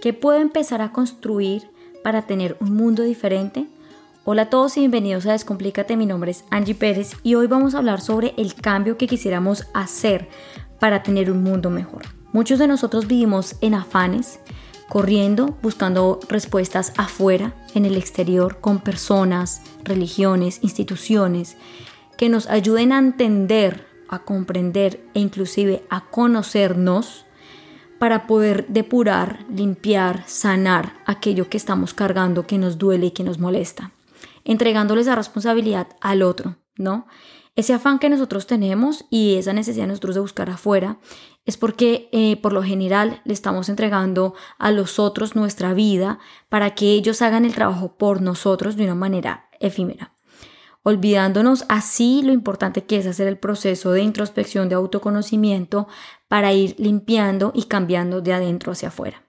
[0.00, 1.70] ¿Qué puedo empezar a construir
[2.04, 3.66] para tener un mundo diferente?
[4.24, 7.74] Hola a todos y bienvenidos a Descomplícate, mi nombre es Angie Pérez y hoy vamos
[7.74, 10.28] a hablar sobre el cambio que quisiéramos hacer
[10.80, 12.02] para tener un mundo mejor.
[12.32, 14.38] Muchos de nosotros vivimos en afanes,
[14.90, 21.56] corriendo, buscando respuestas afuera, en el exterior, con personas, religiones, instituciones,
[22.18, 27.25] que nos ayuden a entender, a comprender e inclusive a conocernos
[27.98, 33.38] para poder depurar, limpiar, sanar aquello que estamos cargando, que nos duele y que nos
[33.38, 33.92] molesta,
[34.44, 37.06] entregándoles la responsabilidad al otro, ¿no?
[37.54, 40.98] Ese afán que nosotros tenemos y esa necesidad de nosotros de buscar afuera
[41.46, 46.18] es porque eh, por lo general le estamos entregando a los otros nuestra vida
[46.50, 50.15] para que ellos hagan el trabajo por nosotros de una manera efímera
[50.88, 55.88] olvidándonos así lo importante que es hacer el proceso de introspección, de autoconocimiento,
[56.28, 59.24] para ir limpiando y cambiando de adentro hacia afuera.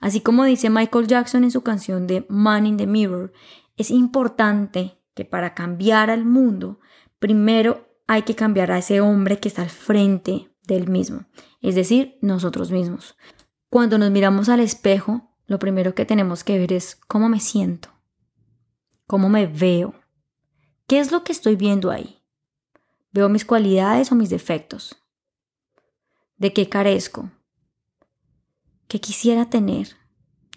[0.00, 3.34] Así como dice Michael Jackson en su canción de Man in the Mirror,
[3.76, 6.80] es importante que para cambiar al mundo,
[7.18, 11.26] primero hay que cambiar a ese hombre que está al frente del mismo,
[11.60, 13.14] es decir, nosotros mismos.
[13.68, 17.90] Cuando nos miramos al espejo, lo primero que tenemos que ver es cómo me siento,
[19.06, 19.92] cómo me veo,
[20.86, 22.20] ¿Qué es lo que estoy viendo ahí?
[23.12, 24.96] ¿Veo mis cualidades o mis defectos?
[26.36, 27.30] ¿De qué carezco?
[28.86, 29.96] ¿Qué quisiera tener?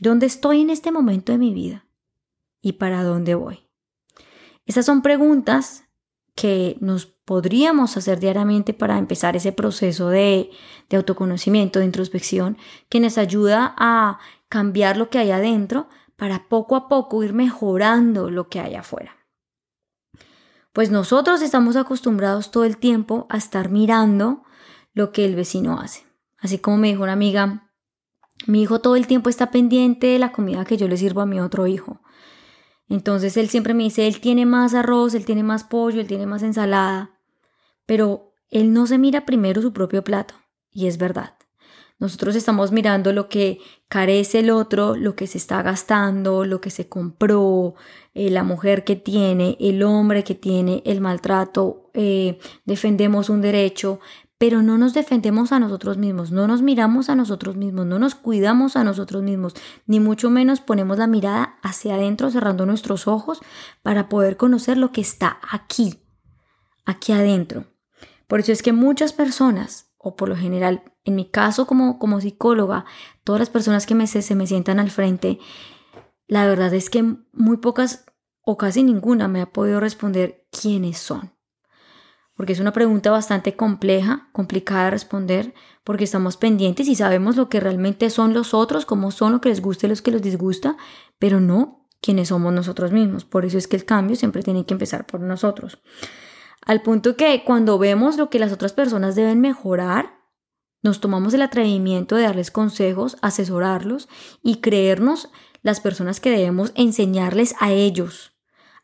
[0.02, 1.86] ¿Dónde estoy en este momento de mi vida?
[2.62, 3.70] ¿Y para dónde voy?
[4.66, 5.86] Esas son preguntas
[6.36, 10.52] que nos podríamos hacer diariamente para empezar ese proceso de,
[10.90, 12.58] de, autoconocimiento, de introspección,
[12.90, 18.30] que nos ayuda a cambiar lo que hay adentro para poco a poco ir mejorando
[18.30, 19.17] lo que hay afuera.
[20.78, 24.44] Pues nosotros estamos acostumbrados todo el tiempo a estar mirando
[24.94, 26.06] lo que el vecino hace.
[26.38, 27.72] Así como me dijo una amiga,
[28.46, 31.26] mi hijo todo el tiempo está pendiente de la comida que yo le sirvo a
[31.26, 32.04] mi otro hijo.
[32.90, 36.28] Entonces él siempre me dice, él tiene más arroz, él tiene más pollo, él tiene
[36.28, 37.20] más ensalada,
[37.88, 40.36] pero él no se mira primero su propio plato.
[40.70, 41.37] Y es verdad.
[42.00, 46.70] Nosotros estamos mirando lo que carece el otro, lo que se está gastando, lo que
[46.70, 47.74] se compró,
[48.14, 54.00] eh, la mujer que tiene, el hombre que tiene, el maltrato, eh, defendemos un derecho,
[54.38, 58.14] pero no nos defendemos a nosotros mismos, no nos miramos a nosotros mismos, no nos
[58.14, 59.56] cuidamos a nosotros mismos,
[59.88, 63.42] ni mucho menos ponemos la mirada hacia adentro, cerrando nuestros ojos
[63.82, 66.04] para poder conocer lo que está aquí,
[66.86, 67.66] aquí adentro.
[68.28, 72.86] Por eso es que muchas personas por lo general, en mi caso como, como psicóloga,
[73.24, 75.40] todas las personas que me, se me sientan al frente,
[76.28, 78.06] la verdad es que muy pocas
[78.42, 81.34] o casi ninguna me ha podido responder quiénes son.
[82.36, 85.54] Porque es una pregunta bastante compleja, complicada de responder,
[85.84, 89.50] porque estamos pendientes y sabemos lo que realmente son los otros, cómo son, lo que
[89.50, 90.78] les gusta y los que les disgusta,
[91.18, 93.26] pero no quiénes somos nosotros mismos.
[93.26, 95.82] Por eso es que el cambio siempre tiene que empezar por nosotros.
[96.68, 100.20] Al punto que cuando vemos lo que las otras personas deben mejorar,
[100.84, 104.10] nos tomamos el atrevimiento de darles consejos, asesorarlos
[104.44, 108.34] y creernos las personas que debemos enseñarles a ellos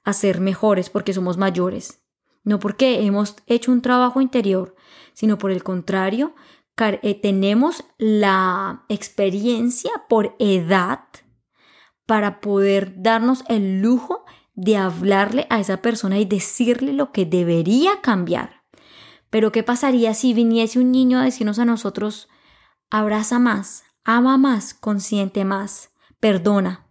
[0.05, 2.01] a ser mejores porque somos mayores.
[2.45, 4.75] No porque hemos hecho un trabajo interior,
[5.13, 6.35] sino por el contrario,
[6.77, 11.01] eh, tenemos la experiencia por edad
[12.05, 14.23] para poder darnos el lujo
[14.55, 18.63] de hablarle a esa persona y decirle lo que debería cambiar.
[19.29, 22.29] Pero ¿qué pasaría si viniese un niño a decirnos a nosotros,
[22.91, 26.87] abraza más, ama más, consiente más, perdona?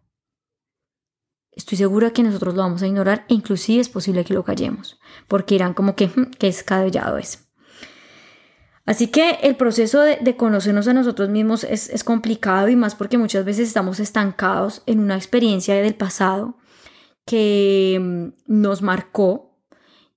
[1.52, 4.98] Estoy segura que nosotros lo vamos a ignorar e inclusive es posible que lo callemos,
[5.28, 7.46] porque irán como que, hmm, que escabellado es.
[8.84, 13.18] Así que el proceso de, conocernos a nosotros mismos es, es complicado y más porque
[13.18, 16.56] muchas veces estamos estancados en una experiencia del pasado
[17.24, 19.52] que mm, nos marcó,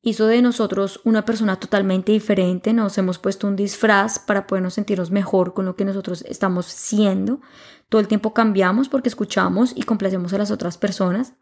[0.02, 5.10] hizo de nosotros una persona totalmente diferente, nos hemos puesto un disfraz para podernos sentirnos
[5.10, 7.42] mejor con lo que nosotros estamos siendo.
[7.90, 11.34] Todo el tiempo cambiamos porque escuchamos y complacemos a las otras personas,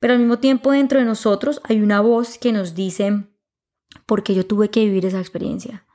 [0.00, 3.26] pero al mismo tiempo dentro de nosotros hay una voz que nos dice,
[4.06, 5.86] ¿por qué yo tuve que vivir esa experiencia?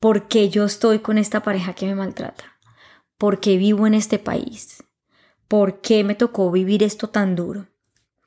[0.00, 2.44] ¿Por qué yo estoy con esta pareja que me maltrata?
[3.18, 4.82] ¿Por qué vivo en este país?
[5.48, 7.66] ¿Por qué me tocó vivir esto tan duro?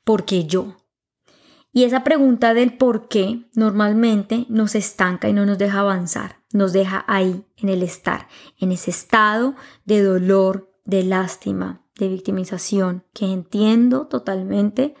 [0.08, 0.74] ¿Por qué yo?
[1.70, 6.72] Y esa pregunta del por qué normalmente nos estanca y no nos deja avanzar, nos
[6.72, 8.26] deja ahí, en el estar,
[8.56, 14.94] en ese estado de dolor, de lástima, de victimización, que entiendo totalmente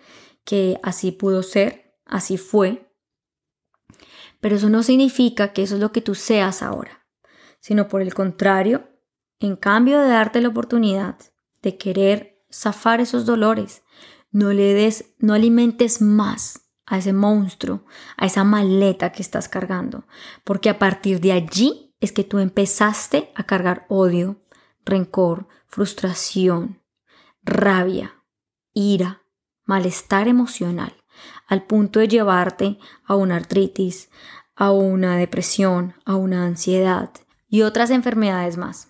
[0.44, 2.92] que así pudo ser, así fue,
[4.40, 7.06] pero eso no significa que eso es lo que tú seas ahora,
[7.60, 8.90] sino por el contrario,
[9.40, 11.16] en cambio de darte la oportunidad
[11.62, 13.82] de querer zafar esos dolores.
[14.30, 17.84] No le des, no alimentes más a ese monstruo,
[18.16, 20.06] a esa maleta que estás cargando,
[20.44, 24.42] porque a partir de allí es que tú empezaste a cargar odio,
[24.84, 26.80] rencor, frustración,
[27.42, 28.14] rabia,
[28.72, 29.22] ira,
[29.64, 30.94] malestar emocional,
[31.46, 34.10] al punto de llevarte a una artritis,
[34.54, 37.10] a una depresión, a una ansiedad
[37.48, 38.88] y otras enfermedades más.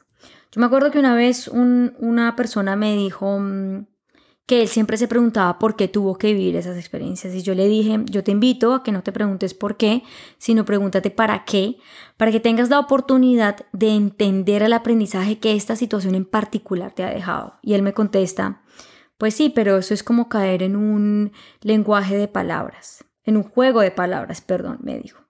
[0.50, 3.86] Yo me acuerdo que una vez una persona me dijo mm,
[4.48, 7.68] que él siempre se preguntaba por qué tuvo que vivir esas experiencias y yo le
[7.68, 10.02] dije, yo te invito a que no te preguntes por qué,
[10.38, 11.76] sino pregúntate para qué,
[12.16, 17.04] para que tengas la oportunidad de entender el aprendizaje que esta situación en particular te
[17.04, 17.58] ha dejado.
[17.60, 18.62] Y él me contesta,
[19.18, 23.82] pues sí, pero eso es como caer en un lenguaje de palabras, en un juego
[23.82, 25.20] de palabras, perdón, me dijo.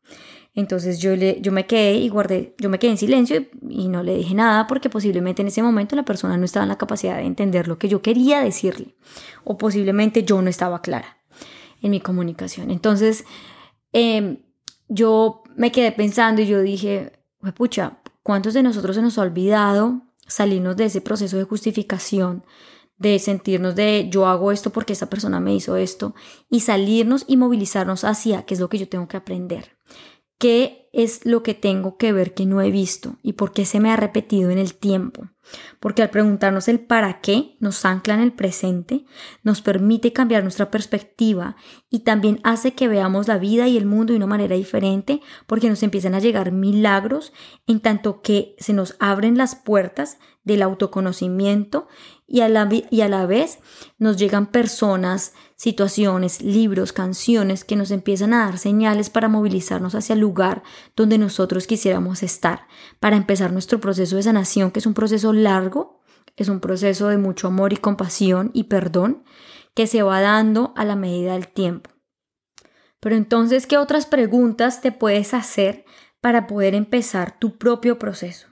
[0.58, 4.02] Entonces yo, le, yo me quedé y guardé, yo me quedé en silencio y, no
[4.02, 7.14] le dije nada porque posiblemente en ese momento la persona no estaba en la capacidad
[7.16, 8.96] de entender lo que yo quería decirle
[9.44, 11.18] o posiblemente yo no estaba clara
[11.80, 12.72] en mi comunicación.
[12.72, 13.24] Entonces
[13.92, 14.38] em,
[14.88, 17.12] yo me quedé pensando y yo dije,
[17.54, 22.42] pucha, ¿cuántos de nosotros se nos ha olvidado salirnos de ese proceso de justificación
[22.96, 26.16] de sentirnos de yo hago esto porque esa persona me hizo esto
[26.50, 29.76] y salirnos y movilizarnos hacia qué es lo que yo tengo que aprender,
[30.38, 33.80] qué es lo que tengo que ver que no he visto y por qué se
[33.80, 35.28] me ha repetido en el tiempo.
[35.80, 39.04] Porque al preguntarnos el para qué nos ancla en el presente,
[39.42, 41.56] nos permite cambiar nuestra perspectiva
[41.90, 45.68] y también hace que veamos la vida y el mundo de una manera diferente porque
[45.68, 47.32] nos empiezan a llegar milagros
[47.66, 51.86] en tanto que se nos abren las puertas del autoconocimiento
[52.26, 53.58] y a, la, y a la vez
[53.98, 60.14] nos llegan personas, situaciones, libros, canciones que nos empiezan a dar señales para movilizarnos hacia
[60.14, 60.62] el lugar
[60.96, 62.66] donde nosotros quisiéramos estar,
[63.00, 66.00] para empezar nuestro proceso de sanación, que es un proceso largo,
[66.36, 69.24] es un proceso de mucho amor y compasión y perdón
[69.74, 71.90] que se va dando a la medida del tiempo.
[73.00, 75.84] Pero entonces, ¿qué otras preguntas te puedes hacer
[76.20, 78.48] para poder empezar tu propio proceso?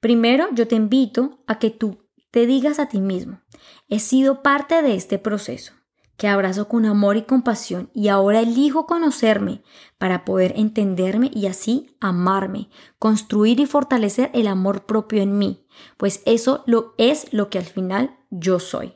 [0.00, 3.40] Primero, yo te invito a que tú te digas a ti mismo,
[3.88, 5.74] he sido parte de este proceso,
[6.22, 9.64] que abrazo con amor y compasión y ahora elijo conocerme
[9.98, 12.70] para poder entenderme y así amarme,
[13.00, 15.66] construir y fortalecer el amor propio en mí,
[15.96, 18.94] pues eso lo es lo que al final yo soy.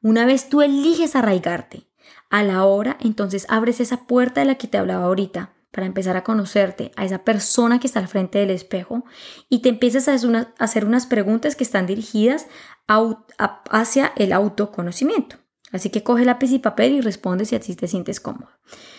[0.00, 1.90] Una vez tú eliges arraigarte,
[2.30, 6.16] a la hora entonces abres esa puerta de la que te hablaba ahorita para empezar
[6.16, 9.04] a conocerte, a esa persona que está al frente del espejo
[9.50, 10.14] y te empiezas a
[10.58, 12.46] hacer, unas preguntas que están dirigidas
[13.68, 15.36] hacia el autoconocimiento.
[15.72, 18.50] Así que coge lápiz y papel y responde si así te sientes cómodo.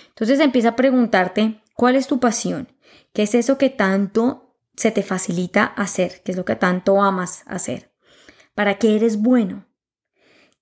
[0.09, 2.67] Entonces empieza a preguntarte cuál es tu pasión,
[3.13, 7.43] qué es eso que tanto se te facilita hacer, qué es lo que tanto amas
[7.47, 7.91] hacer,
[8.53, 9.65] para qué eres bueno,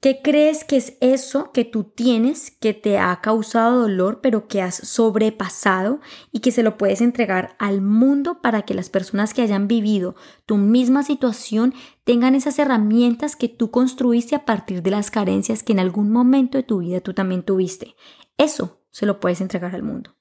[0.06, 4.62] ¿Qué crees que es eso que tú tienes que te ha causado dolor pero que
[4.62, 6.00] has sobrepasado
[6.32, 10.14] y que se lo puedes entregar al mundo para que las personas que hayan vivido
[10.46, 11.74] tu misma situación
[12.04, 16.60] tengan esas herramientas que tú construiste a partir de las carencias que en algún momento
[16.60, 17.96] de tu vida tú también tuviste?
[18.38, 20.16] Eso se lo puedes entregar al mundo.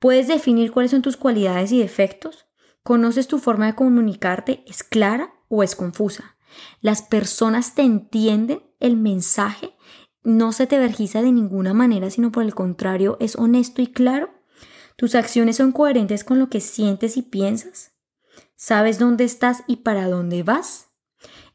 [0.00, 2.46] ¿Puedes definir cuáles son tus cualidades y defectos?
[2.82, 4.64] ¿Conoces tu forma de comunicarte?
[4.66, 6.34] ¿Es clara o es confusa?
[6.80, 9.74] ¿Las personas te entienden el mensaje?
[10.22, 14.30] ¿No se te vergiza de ninguna manera, sino por el contrario, es honesto y claro?
[14.96, 17.92] ¿Tus acciones son coherentes con lo que sientes y piensas?
[18.54, 20.90] ¿Sabes dónde estás y para dónde vas?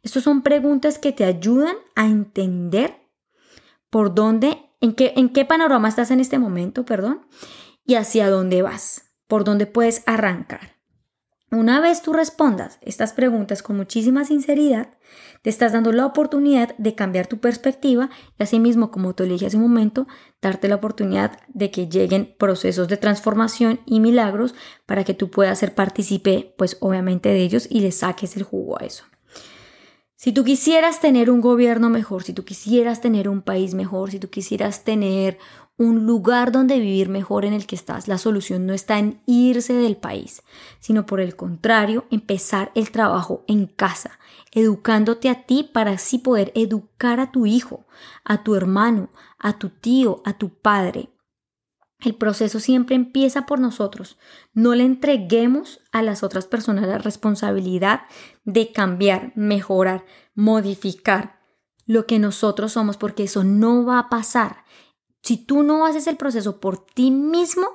[0.02, 2.96] Estas son preguntas que te ayudan a entender
[3.90, 7.28] por dónde, en qué, en qué panorama estás en este momento, perdón,
[7.86, 10.75] y hacia dónde vas, por dónde puedes arrancar.
[11.52, 14.90] Una vez tú respondas estas preguntas con muchísima sinceridad,
[15.44, 18.10] te estás dando la oportunidad de cambiar tu perspectiva
[18.40, 20.08] y asimismo, como te dije hace un momento,
[20.42, 24.56] darte la oportunidad de que lleguen procesos de transformación y milagros
[24.88, 28.82] para que tú puedas ser partícipe, pues obviamente de ellos y le saques el jugo
[28.82, 29.06] a eso.
[30.18, 34.20] Si tú quisieras tener un gobierno mejor, si tú quisieras tener un país mejor, si
[34.20, 35.38] tú quisieras tener
[35.78, 38.08] un lugar donde vivir mejor en el que estás.
[38.08, 40.42] La solución no está en irse del país,
[40.80, 44.20] sino por el contrario, empezar el trabajo en casa,
[44.54, 47.86] educándote a ti para así poder educar a tu hijo,
[48.24, 51.10] a tu hermano, a tu tío, a tu padre.
[52.06, 54.20] El proceso siempre empieza por nosotros.
[54.54, 58.02] No le entreguemos a las otras personas la responsabilidad
[58.44, 61.40] de cambiar, mejorar, modificar
[61.88, 64.66] lo que nosotros somos, porque eso no va a pasar.
[65.24, 67.66] Si tú no haces el proceso por ti mismo,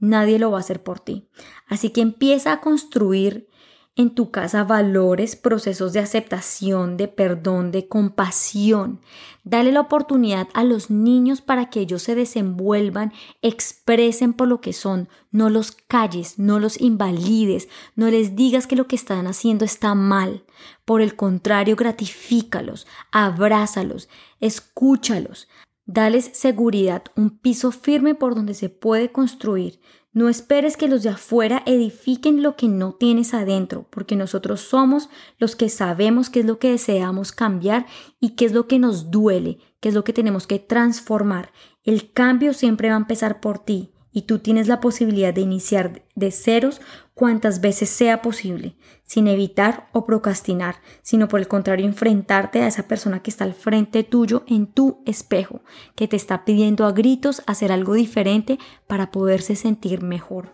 [0.00, 1.28] nadie lo va a hacer por ti.
[1.68, 3.49] Así que empieza a construir
[3.96, 9.00] en tu casa valores, procesos de aceptación, de perdón, de compasión.
[9.42, 14.72] Dale la oportunidad a los niños para que ellos se desenvuelvan, expresen por lo que
[14.72, 15.08] son.
[15.30, 19.94] No los calles, no los invalides, no les digas que lo que están haciendo está
[19.94, 20.44] mal.
[20.84, 24.08] Por el contrario, gratifícalos, abrázalos,
[24.40, 25.48] escúchalos.
[25.86, 29.80] Dales seguridad, un piso firme por donde se puede construir.
[30.12, 35.08] No esperes que los de afuera edifiquen lo que no tienes adentro, porque nosotros somos
[35.38, 37.86] los que sabemos qué es lo que deseamos cambiar
[38.18, 41.52] y qué es lo que nos duele, qué es lo que tenemos que transformar.
[41.84, 46.02] El cambio siempre va a empezar por ti y tú tienes la posibilidad de iniciar
[46.14, 46.80] de ceros
[47.14, 52.84] cuantas veces sea posible, sin evitar o procrastinar, sino por el contrario enfrentarte a esa
[52.84, 55.60] persona que está al frente tuyo en tu espejo,
[55.94, 60.52] que te está pidiendo a gritos hacer algo diferente para poderse sentir mejor.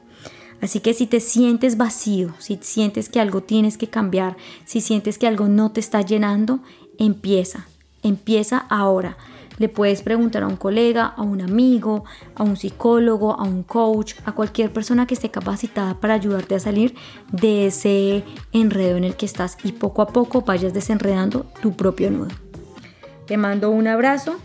[0.60, 5.18] Así que si te sientes vacío, si sientes que algo tienes que cambiar, si sientes
[5.18, 6.60] que algo no te está llenando,
[6.98, 7.68] empieza,
[8.02, 9.16] empieza ahora
[9.58, 14.14] le puedes preguntar a un colega, a un amigo, a un psicólogo, a un coach,
[14.24, 16.94] a cualquier persona que esté capacitada para ayudarte a salir
[17.32, 22.10] de ese enredo en el que estás y poco a poco vayas desenredando tu propio
[22.10, 22.28] nudo.
[23.26, 24.36] Te mando un abrazo.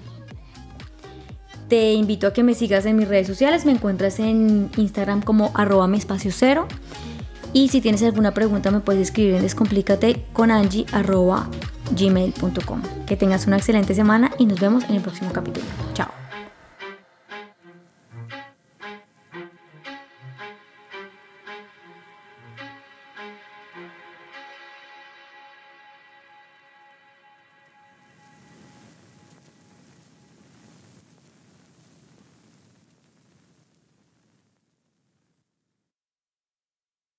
[1.68, 3.66] Te invito a que me sigas en mis redes sociales.
[3.66, 5.90] Me encuentras en Instagram como arroba.
[7.54, 10.86] Y si tienes alguna pregunta me puedes escribir en descomplícate con Angie
[11.96, 12.82] gmail.com.
[13.06, 15.66] Que tengas una excelente semana y nos vemos en el próximo capítulo.
[15.94, 16.31] Chao.